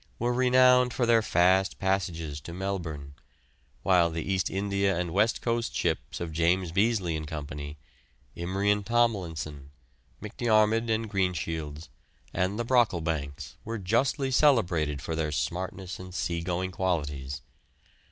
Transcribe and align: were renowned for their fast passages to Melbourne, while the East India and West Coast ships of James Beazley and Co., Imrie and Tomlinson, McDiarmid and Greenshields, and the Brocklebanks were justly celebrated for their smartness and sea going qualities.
were 0.17 0.33
renowned 0.33 0.91
for 0.95 1.05
their 1.05 1.21
fast 1.21 1.77
passages 1.77 2.41
to 2.41 2.53
Melbourne, 2.55 3.13
while 3.83 4.09
the 4.09 4.23
East 4.23 4.49
India 4.49 4.97
and 4.97 5.11
West 5.13 5.43
Coast 5.43 5.75
ships 5.75 6.19
of 6.19 6.31
James 6.31 6.71
Beazley 6.71 7.15
and 7.15 7.27
Co., 7.27 7.43
Imrie 8.35 8.71
and 8.71 8.83
Tomlinson, 8.83 9.69
McDiarmid 10.19 10.89
and 10.89 11.07
Greenshields, 11.07 11.89
and 12.33 12.57
the 12.57 12.65
Brocklebanks 12.65 13.57
were 13.63 13.77
justly 13.77 14.31
celebrated 14.31 15.03
for 15.03 15.15
their 15.15 15.31
smartness 15.31 15.99
and 15.99 16.15
sea 16.15 16.41
going 16.41 16.71
qualities. 16.71 17.43